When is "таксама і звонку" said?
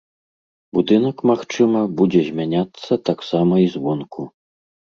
3.13-4.21